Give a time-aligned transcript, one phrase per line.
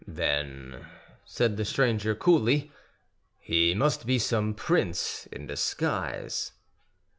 [0.07, 0.87] "Then,"
[1.25, 2.71] said the stranger coolly,
[3.37, 6.53] "he must be some prince in disguise."